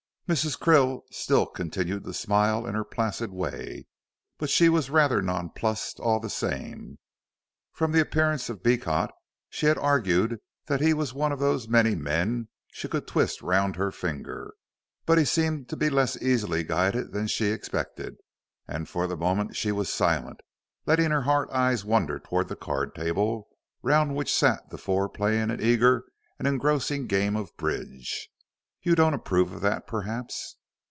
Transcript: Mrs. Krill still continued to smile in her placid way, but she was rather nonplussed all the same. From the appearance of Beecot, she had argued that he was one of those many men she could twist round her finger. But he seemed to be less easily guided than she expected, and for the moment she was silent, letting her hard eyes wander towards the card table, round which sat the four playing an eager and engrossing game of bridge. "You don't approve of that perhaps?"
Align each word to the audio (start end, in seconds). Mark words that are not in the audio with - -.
Mrs. 0.31 0.57
Krill 0.57 1.01
still 1.11 1.45
continued 1.45 2.05
to 2.05 2.13
smile 2.13 2.65
in 2.65 2.73
her 2.73 2.85
placid 2.85 3.31
way, 3.33 3.85
but 4.37 4.49
she 4.49 4.69
was 4.69 4.89
rather 4.89 5.21
nonplussed 5.21 5.99
all 5.99 6.21
the 6.21 6.29
same. 6.29 6.99
From 7.73 7.91
the 7.91 7.99
appearance 7.99 8.47
of 8.49 8.63
Beecot, 8.63 9.11
she 9.49 9.65
had 9.65 9.77
argued 9.77 10.39
that 10.67 10.79
he 10.79 10.93
was 10.93 11.13
one 11.13 11.33
of 11.33 11.39
those 11.39 11.67
many 11.67 11.95
men 11.95 12.47
she 12.71 12.87
could 12.87 13.07
twist 13.07 13.41
round 13.41 13.75
her 13.75 13.91
finger. 13.91 14.53
But 15.05 15.17
he 15.17 15.25
seemed 15.25 15.67
to 15.67 15.75
be 15.75 15.89
less 15.89 16.15
easily 16.21 16.63
guided 16.63 17.11
than 17.11 17.27
she 17.27 17.47
expected, 17.47 18.15
and 18.69 18.87
for 18.87 19.07
the 19.07 19.17
moment 19.17 19.57
she 19.57 19.73
was 19.73 19.89
silent, 19.91 20.39
letting 20.85 21.11
her 21.11 21.23
hard 21.23 21.49
eyes 21.49 21.83
wander 21.83 22.19
towards 22.19 22.47
the 22.47 22.55
card 22.55 22.95
table, 22.95 23.49
round 23.83 24.15
which 24.15 24.33
sat 24.33 24.69
the 24.69 24.77
four 24.77 25.09
playing 25.09 25.51
an 25.51 25.59
eager 25.59 26.05
and 26.39 26.47
engrossing 26.47 27.05
game 27.05 27.35
of 27.35 27.51
bridge. 27.57 28.29
"You 28.83 28.95
don't 28.95 29.13
approve 29.13 29.53
of 29.53 29.61
that 29.61 29.85
perhaps?" 29.85 30.55